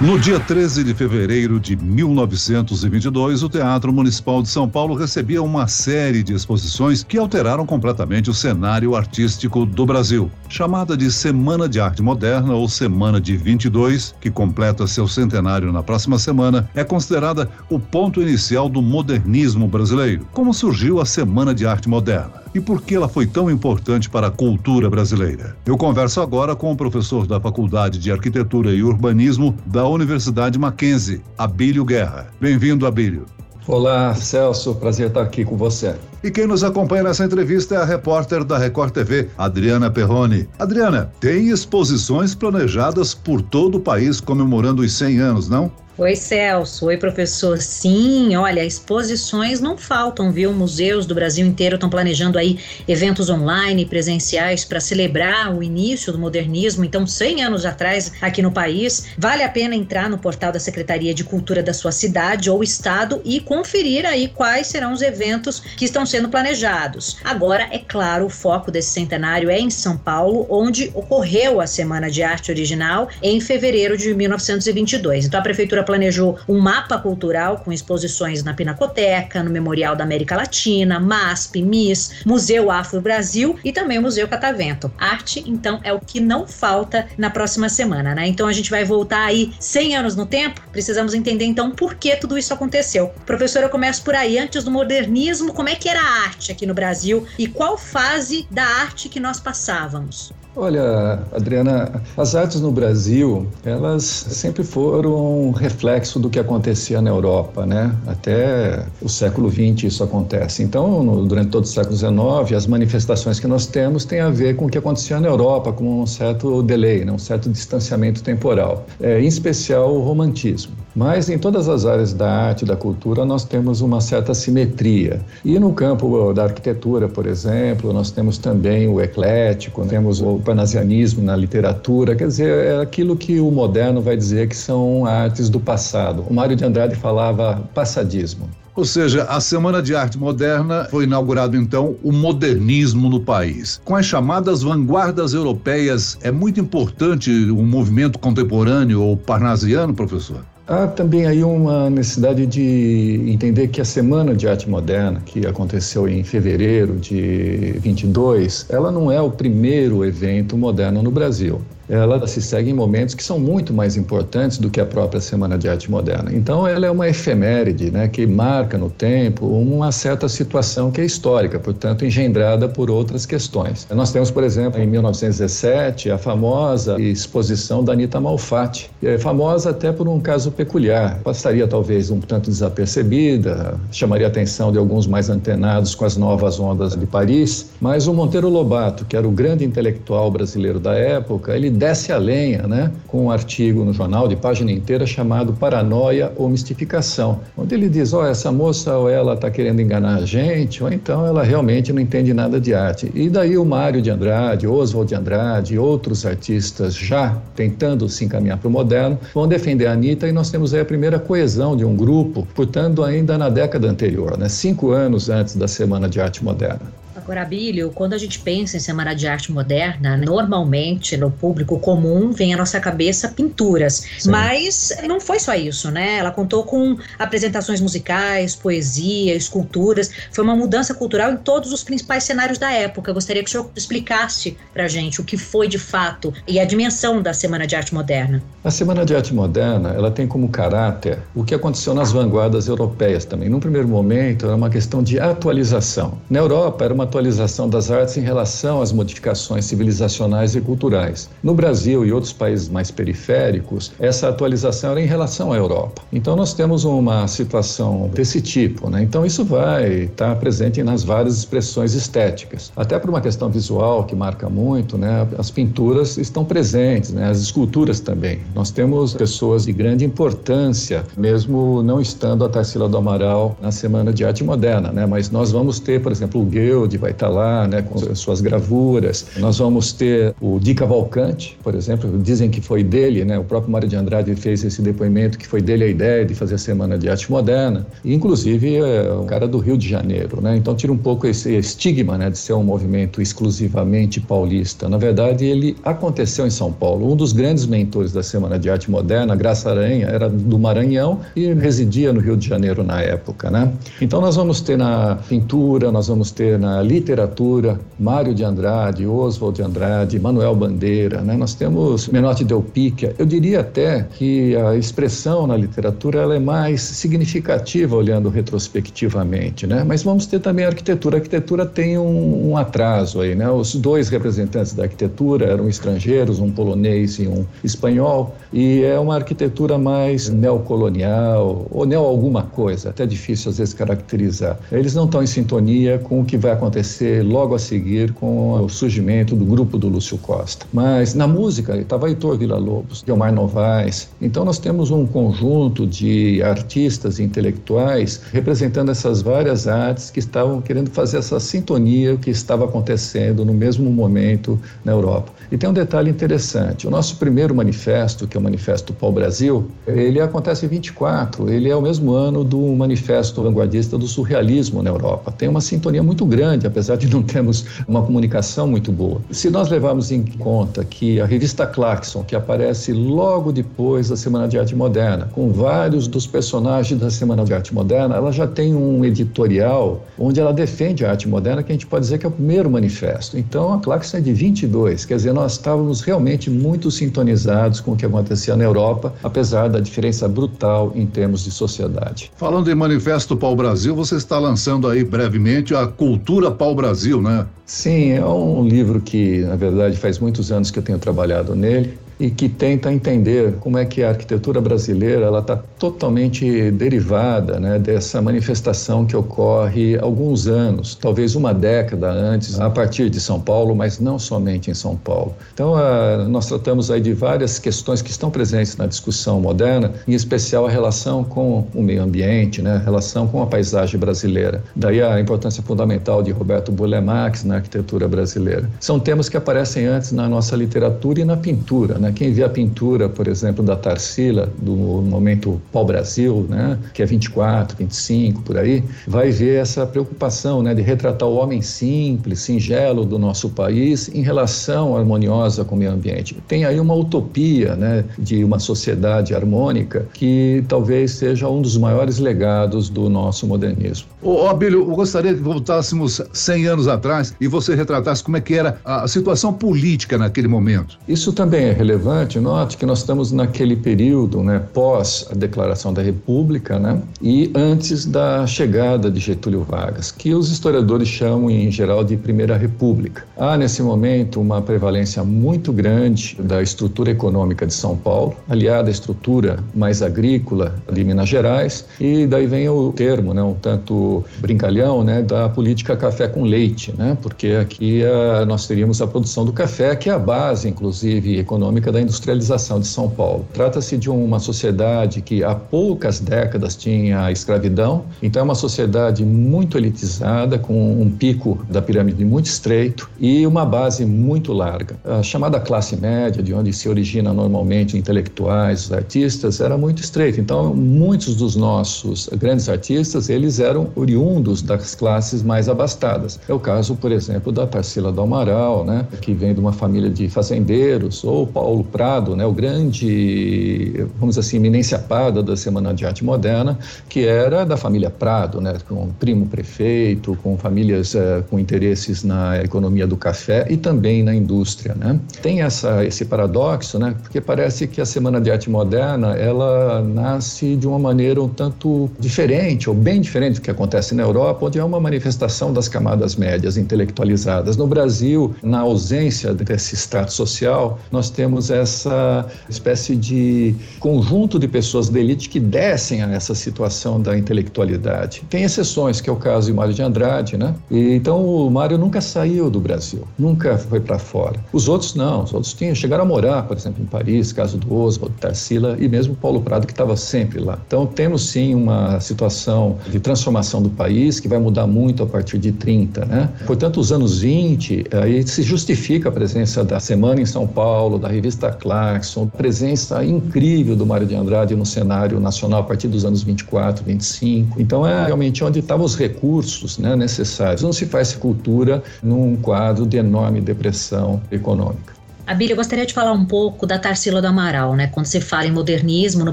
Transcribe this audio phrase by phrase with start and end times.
[0.00, 5.68] No dia 13 de fevereiro de 1922, o Teatro Municipal de São Paulo recebia uma
[5.68, 10.30] série de exposições que alteraram completamente o cenário artístico do Brasil.
[10.48, 15.82] Chamada de Semana de Arte Moderna ou Semana de 22, que completa seu centenário na
[15.82, 20.26] próxima semana, é considerada o ponto inicial do modernismo brasileiro.
[20.32, 22.40] Como surgiu a Semana de Arte Moderna?
[22.54, 25.56] E por que ela foi tão importante para a cultura brasileira.
[25.64, 31.22] Eu converso agora com o professor da Faculdade de Arquitetura e Urbanismo da Universidade Mackenzie,
[31.36, 32.28] Abílio Guerra.
[32.40, 33.26] Bem-vindo, Abílio.
[33.66, 35.94] Olá, Celso, prazer estar aqui com você.
[36.22, 40.46] E quem nos acompanha nessa entrevista é a repórter da Record TV, Adriana Perrone.
[40.58, 45.72] Adriana, tem exposições planejadas por todo o país comemorando os 100 anos, não?
[46.00, 46.86] Oi, Celso.
[46.86, 47.58] Oi, professor.
[47.58, 50.50] Sim, olha, exposições não faltam, viu?
[50.50, 56.18] Museus do Brasil inteiro estão planejando aí eventos online, presenciais, para celebrar o início do
[56.18, 56.86] modernismo.
[56.86, 61.12] Então, 100 anos atrás, aqui no país, vale a pena entrar no portal da Secretaria
[61.12, 65.84] de Cultura da sua cidade ou estado e conferir aí quais serão os eventos que
[65.84, 67.18] estão sendo planejados.
[67.24, 72.10] Agora, é claro, o foco desse centenário é em São Paulo, onde ocorreu a Semana
[72.10, 75.26] de Arte Original em fevereiro de 1922.
[75.26, 80.36] Então, a Prefeitura planejou um mapa cultural com exposições na Pinacoteca, no Memorial da América
[80.36, 84.92] Latina, MASP, MIS, Museu Afro Brasil e também o Museu Catavento.
[84.98, 88.26] Arte, então, é o que não falta na próxima semana, né?
[88.26, 90.60] Então a gente vai voltar aí 100 anos no tempo.
[90.72, 93.12] Precisamos entender então por que tudo isso aconteceu.
[93.24, 94.38] Professora, eu começo por aí.
[94.38, 98.46] Antes do modernismo, como é que era a arte aqui no Brasil e qual fase
[98.50, 100.32] da arte que nós passávamos?
[100.56, 107.64] Olha, Adriana, as artes no Brasil, elas sempre foram reflexo do que acontecia na Europa,
[107.64, 107.94] né?
[108.04, 110.64] Até o século XX isso acontece.
[110.64, 114.56] Então, no, durante todo o século XIX, as manifestações que nós temos têm a ver
[114.56, 117.12] com o que acontecia na Europa, com um certo delay, né?
[117.12, 120.72] um certo distanciamento temporal, é, em especial o romantismo.
[120.94, 125.20] Mas em todas as áreas da arte da cultura nós temos uma certa simetria.
[125.44, 131.22] E no campo da arquitetura, por exemplo, nós temos também o eclético, temos o panasianismo
[131.22, 135.60] na literatura, quer dizer, é aquilo que o moderno vai dizer que são artes do
[135.60, 136.24] passado.
[136.28, 138.48] O Mário de Andrade falava passadismo.
[138.74, 143.80] Ou seja, a Semana de Arte Moderna foi inaugurado então o modernismo no país.
[143.84, 150.44] Com as chamadas vanguardas europeias, é muito importante o movimento contemporâneo ou parnasiano, professor?
[150.70, 156.08] Há também aí uma necessidade de entender que a Semana de Arte Moderna, que aconteceu
[156.08, 162.40] em fevereiro de 22, ela não é o primeiro evento moderno no Brasil ela se
[162.40, 165.90] segue em momentos que são muito mais importantes do que a própria Semana de Arte
[165.90, 166.30] Moderna.
[166.32, 171.04] Então, ela é uma efeméride, né, que marca no tempo uma certa situação que é
[171.04, 173.86] histórica, portanto, engendrada por outras questões.
[173.90, 179.90] Nós temos, por exemplo, em 1917, a famosa exposição da Anita Malfatti, é famosa até
[179.90, 181.18] por um caso peculiar.
[181.24, 186.60] Passaria talvez um tanto desapercebida, chamaria a atenção de alguns mais antenados com as novas
[186.60, 191.56] ondas de Paris, mas o Monteiro Lobato, que era o grande intelectual brasileiro da época,
[191.56, 196.30] ele desce a lenha, né, com um artigo no jornal de página inteira chamado Paranoia
[196.36, 200.26] ou Mistificação, onde ele diz: ó, oh, essa moça ou ela está querendo enganar a
[200.26, 203.10] gente, ou então ela realmente não entende nada de arte.
[203.14, 208.58] E daí o Mário de Andrade, Oswald de Andrade outros artistas já tentando se encaminhar
[208.58, 211.84] para o moderno vão defender a Anitta e nós temos aí a primeira coesão de
[211.84, 216.44] um grupo, portanto, ainda na década anterior, né, cinco anos antes da Semana de Arte
[216.44, 216.99] Moderna.
[217.22, 222.32] Agora, Bílio, quando a gente pensa em Semana de Arte Moderna, normalmente no público comum
[222.32, 224.02] vem à nossa cabeça pinturas.
[224.18, 224.30] Sim.
[224.30, 226.16] Mas não foi só isso, né?
[226.16, 230.10] Ela contou com apresentações musicais, poesia, esculturas.
[230.32, 233.10] Foi uma mudança cultural em todos os principais cenários da época.
[233.10, 236.64] Eu gostaria que o senhor explicasse pra gente o que foi de fato e a
[236.64, 238.42] dimensão da Semana de Arte Moderna.
[238.64, 243.24] A Semana de Arte Moderna, ela tem como caráter o que aconteceu nas vanguardas europeias
[243.26, 243.48] também.
[243.48, 246.18] Num primeiro momento, era uma questão de atualização.
[246.30, 251.28] Na Europa, era uma atualização das artes em relação às modificações civilizacionais e culturais.
[251.42, 256.02] No Brasil e outros países mais periféricos, essa atualização era em relação à Europa.
[256.12, 259.02] Então nós temos uma situação desse tipo, né?
[259.02, 262.72] Então isso vai estar presente nas várias expressões estéticas.
[262.76, 265.26] Até por uma questão visual que marca muito, né?
[265.36, 267.28] As pinturas estão presentes, né?
[267.28, 268.38] As esculturas também.
[268.54, 274.12] Nós temos pessoas de grande importância, mesmo não estando a Tarsila do Amaral na Semana
[274.12, 275.06] de Arte Moderna, né?
[275.06, 279.26] Mas nós vamos ter, por exemplo, o Guild vai estar lá, né, com suas gravuras.
[279.38, 283.72] Nós vamos ter o Di Cavalcante, por exemplo, dizem que foi dele, né, o próprio
[283.72, 286.98] Mário de Andrade fez esse depoimento que foi dele a ideia de fazer a Semana
[286.98, 290.98] de Arte Moderna, inclusive é um cara do Rio de Janeiro, né, então tira um
[290.98, 294.88] pouco esse estigma, né, de ser um movimento exclusivamente paulista.
[294.88, 297.10] Na verdade, ele aconteceu em São Paulo.
[297.10, 301.52] Um dos grandes mentores da Semana de Arte Moderna, Graça Aranha, era do Maranhão e
[301.54, 303.72] residia no Rio de Janeiro na época, né?
[304.00, 309.56] Então nós vamos ter na pintura, nós vamos ter na literatura, Mário de Andrade, Oswald
[309.56, 311.36] de Andrade, Manuel Bandeira, né?
[311.36, 313.14] Nós temos Menotti Del Picchia.
[313.16, 319.84] Eu diria até que a expressão na literatura ela é mais significativa olhando retrospectivamente, né?
[319.86, 321.16] Mas vamos ter também a arquitetura.
[321.16, 323.48] A arquitetura tem um, um atraso aí, né?
[323.48, 329.14] Os dois representantes da arquitetura eram estrangeiros, um polonês e um espanhol, e é uma
[329.14, 334.58] arquitetura mais neocolonial ou neo alguma coisa, até difícil às vezes caracterizar.
[334.72, 336.79] Eles não estão em sintonia com o que vai acontecer
[337.24, 340.66] logo a seguir com o surgimento do grupo do Lúcio Costa.
[340.72, 344.08] Mas na música estava Heitor Villa-Lobos, Guilmar Novaes.
[344.20, 350.60] Então nós temos um conjunto de artistas e intelectuais representando essas várias artes que estavam
[350.60, 355.32] querendo fazer essa sintonia que estava acontecendo no mesmo momento na Europa.
[355.50, 359.68] E tem um detalhe interessante: o nosso primeiro manifesto, que é o Manifesto Pau Brasil,
[359.86, 364.90] ele acontece em 24, ele é o mesmo ano do Manifesto Vanguardista do Surrealismo na
[364.90, 365.32] Europa.
[365.32, 369.20] Tem uma sintonia muito grande, apesar de não termos uma comunicação muito boa.
[369.30, 374.46] Se nós levarmos em conta que a revista Clarkson, que aparece logo depois da Semana
[374.46, 378.74] de Arte Moderna, com vários dos personagens da Semana de Arte Moderna, ela já tem
[378.74, 382.28] um editorial onde ela defende a arte moderna, que a gente pode dizer que é
[382.28, 383.36] o primeiro manifesto.
[383.36, 387.96] Então, a Clarkson é de 22, quer dizer, nós estávamos realmente muito sintonizados com o
[387.96, 392.30] que acontecia na Europa, apesar da diferença brutal em termos de sociedade.
[392.36, 397.46] Falando em Manifesto Pau Brasil, você está lançando aí brevemente a Cultura Pau Brasil, né?
[397.64, 401.98] Sim, é um livro que, na verdade, faz muitos anos que eu tenho trabalhado nele
[402.20, 407.78] e que tenta entender como é que a arquitetura brasileira ela está totalmente derivada né,
[407.78, 413.74] dessa manifestação que ocorre alguns anos, talvez uma década antes, a partir de São Paulo,
[413.74, 415.34] mas não somente em São Paulo.
[415.54, 420.12] Então, a, nós tratamos aí de várias questões que estão presentes na discussão moderna, em
[420.12, 424.62] especial a relação com o meio ambiente, né, a relação com a paisagem brasileira.
[424.76, 428.68] Daí a importância fundamental de Roberto Bulemax na arquitetura brasileira.
[428.78, 432.09] São temas que aparecem antes na nossa literatura e na pintura, né?
[432.12, 437.76] Quem vê a pintura, por exemplo, da Tarsila, do momento pau-brasil, né, que é 24,
[437.76, 443.18] 25, por aí, vai ver essa preocupação né, de retratar o homem simples, singelo do
[443.18, 446.36] nosso país em relação harmoniosa com o meio ambiente.
[446.48, 452.18] Tem aí uma utopia né, de uma sociedade harmônica que talvez seja um dos maiores
[452.18, 454.08] legados do nosso modernismo.
[454.22, 458.54] Ô, Abílio, eu gostaria que voltássemos 100 anos atrás e você retratasse como é que
[458.54, 460.98] era a situação política naquele momento.
[461.08, 465.92] Isso também é relevante relevante, note que nós estamos naquele período, né, pós a declaração
[465.92, 471.70] da República, né, e antes da chegada de Getúlio Vargas, que os historiadores chamam em
[471.70, 473.24] geral de Primeira República.
[473.36, 478.90] Há nesse momento uma prevalência muito grande da estrutura econômica de São Paulo, aliada à
[478.92, 485.04] estrutura mais agrícola de Minas Gerais, e daí vem o termo, né, um tanto brincalhão,
[485.04, 489.52] né, da política café com leite, né, porque aqui a, nós teríamos a produção do
[489.52, 493.46] café, que é a base, inclusive, econômica da industrialização de São Paulo.
[493.52, 499.78] Trata-se de uma sociedade que há poucas décadas tinha escravidão, então é uma sociedade muito
[499.78, 504.96] elitizada, com um pico da pirâmide muito estreito e uma base muito larga.
[505.04, 510.40] A chamada classe média, de onde se origina normalmente intelectuais, artistas, era muito estreita.
[510.40, 516.40] Então, muitos dos nossos grandes artistas, eles eram oriundos das classes mais abastadas.
[516.48, 520.10] É o caso, por exemplo, da Tarsila do Amaral, né, que vem de uma família
[520.10, 525.94] de fazendeiros, ou Paulo Paulo Prado, né, o grande, vamos assim, eminência Pada da Semana
[525.94, 526.76] de Arte Moderna,
[527.08, 532.60] que era da família Prado, né, com primo prefeito, com famílias uh, com interesses na
[532.60, 534.96] economia do café e também na indústria.
[534.96, 535.20] Né.
[535.42, 540.74] Tem essa, esse paradoxo, né, porque parece que a Semana de Arte Moderna ela nasce
[540.74, 544.80] de uma maneira um tanto diferente, ou bem diferente do que acontece na Europa, onde
[544.80, 547.76] é uma manifestação das camadas médias intelectualizadas.
[547.76, 554.66] No Brasil, na ausência desse status social, nós temos temos essa espécie de conjunto de
[554.66, 558.42] pessoas da elite que descem a essa situação da intelectualidade.
[558.48, 560.74] Tem exceções, que é o caso de Mário de Andrade, né?
[560.90, 564.58] E, então o Mário nunca saiu do Brasil, nunca foi para fora.
[564.72, 567.94] Os outros não, os outros tinham, chegaram a morar, por exemplo, em Paris, caso do
[567.94, 570.78] Oswald, Tarsila e mesmo Paulo Prado, que estava sempre lá.
[570.86, 575.58] Então temos sim uma situação de transformação do país que vai mudar muito a partir
[575.58, 576.48] de 30, né?
[576.66, 581.28] Portanto, os anos 20, aí se justifica a presença da Semana em São Paulo, da
[581.28, 586.24] revista Clarkson, a presença incrível do Mário de Andrade no cenário nacional a partir dos
[586.24, 587.80] anos 24, 25.
[587.80, 590.82] Então é realmente onde estavam os recursos né, necessários.
[590.82, 595.19] Não se faz cultura num quadro de enorme depressão econômica.
[595.46, 598.06] Abília, eu gostaria de falar um pouco da Tarsila do Amaral, né?
[598.06, 599.52] Quando se fala em modernismo no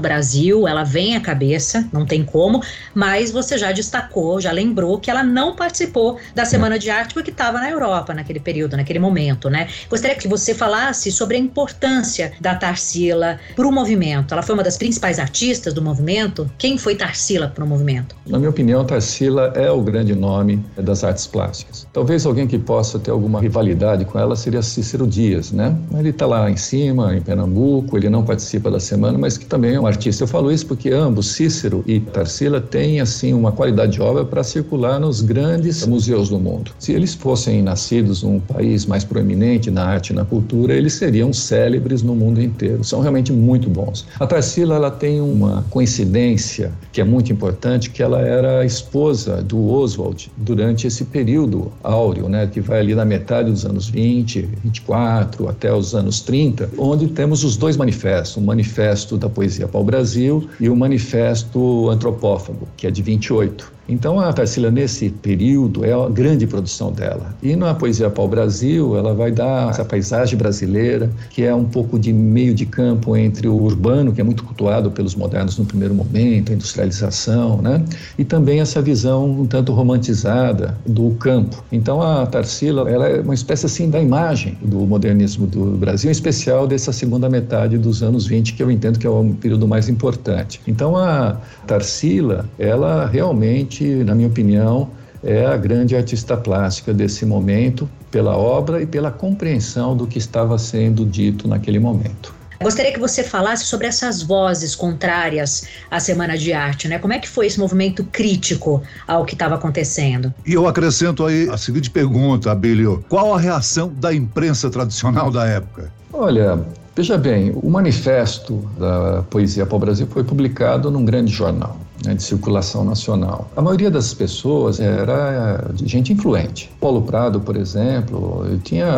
[0.00, 2.62] Brasil, ela vem à cabeça, não tem como,
[2.94, 7.30] mas você já destacou, já lembrou que ela não participou da Semana de Arte porque
[7.30, 9.68] estava na Europa naquele período, naquele momento, né?
[9.90, 14.32] Gostaria que você falasse sobre a importância da Tarsila para o movimento.
[14.32, 16.50] Ela foi uma das principais artistas do movimento.
[16.58, 18.14] Quem foi Tarsila para o movimento?
[18.26, 21.86] Na minha opinião, Tarsila é o grande nome das artes plásticas.
[21.92, 25.76] Talvez alguém que possa ter alguma rivalidade com ela seria Cícero Dias, né?
[25.96, 29.74] Ele está lá em cima, em Pernambuco, ele não participa da semana, mas que também
[29.74, 30.24] é um artista.
[30.24, 34.42] Eu falo isso porque ambos, Cícero e Tarsila, têm assim uma qualidade de obra para
[34.42, 36.72] circular nos grandes museus do mundo.
[36.78, 41.32] Se eles fossem nascidos num país mais proeminente na arte e na cultura, eles seriam
[41.32, 42.84] célebres no mundo inteiro.
[42.84, 44.06] São realmente muito bons.
[44.18, 49.70] A Tarsila ela tem uma coincidência que é muito importante, que ela era esposa do
[49.70, 55.48] Oswald durante esse período áureo, né, que vai ali na metade dos anos 20, 24
[55.48, 59.84] até os anos 30, onde temos os dois manifestos, o Manifesto da Poesia para o
[59.84, 63.77] Brasil e o Manifesto Antropófago, que é de 28.
[63.88, 67.34] Então a Tarsila nesse período é a grande produção dela.
[67.42, 71.98] E na poesia pau Brasil, ela vai dar essa paisagem brasileira, que é um pouco
[71.98, 75.94] de meio de campo entre o urbano, que é muito cultuado pelos modernos no primeiro
[75.94, 77.82] momento, a industrialização, né?
[78.18, 81.64] E também essa visão um tanto romantizada do campo.
[81.72, 86.12] Então a Tarsila, ela é uma espécie assim da imagem do modernismo do Brasil, em
[86.12, 89.88] especial dessa segunda metade dos anos 20, que eu entendo que é o período mais
[89.88, 90.60] importante.
[90.66, 94.90] Então a Tarsila, ela realmente na minha opinião,
[95.22, 100.58] é a grande artista plástica desse momento, pela obra e pela compreensão do que estava
[100.58, 102.38] sendo dito naquele momento.
[102.60, 106.98] Gostaria que você falasse sobre essas vozes contrárias à Semana de Arte, né?
[106.98, 110.34] Como é que foi esse movimento crítico ao que estava acontecendo?
[110.44, 115.46] E eu acrescento aí a seguinte pergunta, Abílio: qual a reação da imprensa tradicional da
[115.46, 115.92] época?
[116.12, 116.58] Olha,
[116.96, 122.14] veja bem, o manifesto da Poesia para o Brasil foi publicado num grande jornal né,
[122.14, 123.50] de circulação nacional.
[123.56, 126.70] A maioria das pessoas era gente influente.
[126.80, 128.88] Paulo Prado, por exemplo, tinha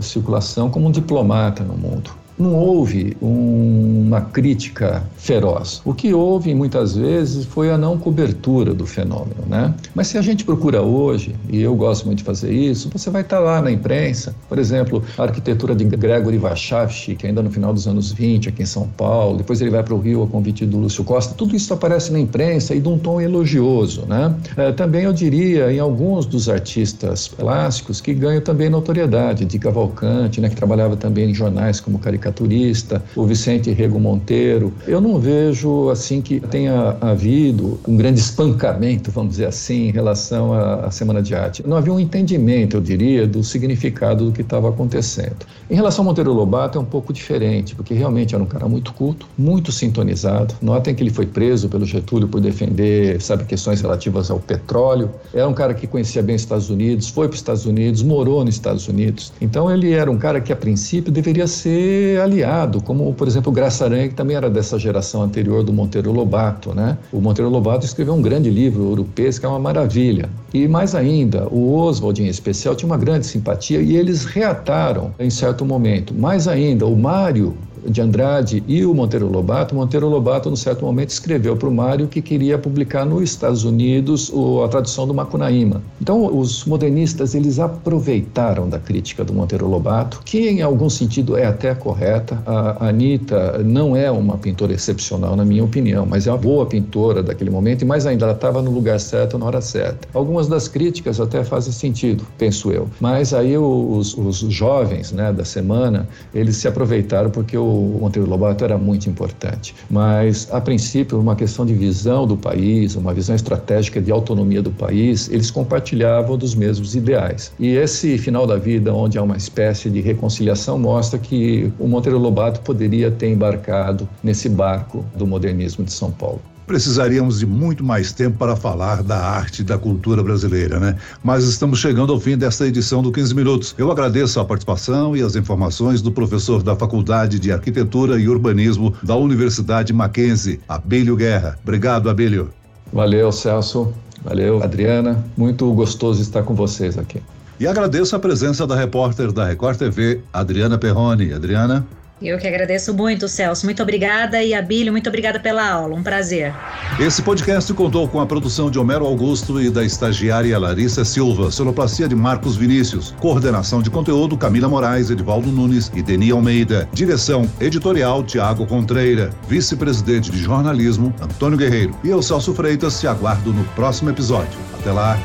[0.00, 5.80] circulação como um diplomata no mundo não houve um, uma crítica feroz.
[5.84, 9.74] O que houve muitas vezes foi a não cobertura do fenômeno, né?
[9.94, 13.22] Mas se a gente procura hoje, e eu gosto muito de fazer isso, você vai
[13.22, 17.72] estar lá na imprensa, por exemplo, a arquitetura de Gregory Warshawski, que ainda no final
[17.72, 20.64] dos anos 20 aqui em São Paulo, depois ele vai para o Rio a convite
[20.66, 24.34] do Lúcio Costa, tudo isso aparece na imprensa e de um tom elogioso, né?
[24.56, 30.40] É, também eu diria em alguns dos artistas plásticos que ganham também notoriedade, de Cavalcante,
[30.40, 34.72] né, que trabalhava também em jornais como Caricatura caricaturista, o Vicente Rego Monteiro.
[34.86, 40.52] Eu não vejo assim que tenha havido um grande espancamento, vamos dizer assim, em relação
[40.52, 41.66] à, à Semana de Arte.
[41.66, 45.46] Não havia um entendimento, eu diria, do significado do que estava acontecendo.
[45.70, 48.92] Em relação ao Monteiro Lobato é um pouco diferente, porque realmente era um cara muito
[48.92, 50.54] culto, muito sintonizado.
[50.60, 55.10] Notem que ele foi preso pelo Getúlio por defender, sabe, questões relativas ao petróleo.
[55.32, 58.44] Era um cara que conhecia bem os Estados Unidos, foi para os Estados Unidos, morou
[58.44, 59.32] nos Estados Unidos.
[59.40, 63.84] Então ele era um cara que a princípio deveria ser aliado, como por exemplo Graça
[63.84, 66.96] Aranha, que também era dessa geração anterior do Monteiro Lobato, né?
[67.12, 70.28] O Monteiro Lobato escreveu um grande livro, Europês, que é uma maravilha.
[70.52, 75.30] E mais ainda, o Oswald em especial tinha uma grande simpatia e eles reataram em
[75.30, 76.14] certo momento.
[76.14, 77.54] Mais ainda, o Mário
[77.88, 82.06] de Andrade e o Monteiro Lobato, Monteiro Lobato, num certo momento, escreveu para o Mário
[82.06, 84.32] que queria publicar nos Estados Unidos
[84.64, 85.82] a tradução do Macunaíma.
[86.00, 91.46] Então, os modernistas, eles aproveitaram da crítica do Monteiro Lobato, que em algum sentido é
[91.46, 92.42] até correta.
[92.46, 97.22] A Anitta não é uma pintora excepcional, na minha opinião, mas é uma boa pintora
[97.22, 100.08] daquele momento, e mais ainda, ela estava no lugar certo, na hora certa.
[100.12, 102.88] Algumas das críticas até fazem sentido, penso eu.
[103.00, 108.28] Mas aí os, os jovens né, da semana, eles se aproveitaram porque o o Monteiro
[108.28, 109.74] Lobato era muito importante.
[109.90, 114.70] Mas, a princípio, uma questão de visão do país, uma visão estratégica de autonomia do
[114.70, 117.52] país, eles compartilhavam dos mesmos ideais.
[117.58, 122.18] E esse final da vida, onde há uma espécie de reconciliação, mostra que o Monteiro
[122.18, 128.12] Lobato poderia ter embarcado nesse barco do modernismo de São Paulo precisaríamos de muito mais
[128.12, 130.96] tempo para falar da arte e da cultura brasileira, né?
[131.22, 133.74] Mas estamos chegando ao fim desta edição do 15 Minutos.
[133.78, 138.94] Eu agradeço a participação e as informações do professor da Faculdade de Arquitetura e Urbanismo
[139.02, 141.58] da Universidade Mackenzie, Abelio Guerra.
[141.62, 142.50] Obrigado, Abelio.
[142.92, 143.92] Valeu, Celso.
[144.22, 145.24] Valeu, Adriana.
[145.36, 147.22] Muito gostoso estar com vocês aqui.
[147.58, 151.32] E agradeço a presença da repórter da Record TV, Adriana Perrone.
[151.32, 151.86] Adriana.
[152.20, 153.66] Eu que agradeço muito, Celso.
[153.66, 155.94] Muito obrigada e Abílio, muito obrigada pela aula.
[155.94, 156.54] Um prazer.
[156.98, 162.08] Esse podcast contou com a produção de Homero Augusto e da estagiária Larissa Silva, sonoplastia
[162.08, 168.24] de Marcos Vinícius, coordenação de conteúdo Camila Moraes, Edvaldo Nunes e Deni Almeida, direção editorial
[168.24, 171.94] Tiago Contreira, vice-presidente de jornalismo Antônio Guerreiro.
[172.02, 174.58] E eu, Celso Freitas, te aguardo no próximo episódio.
[174.80, 175.18] Até lá.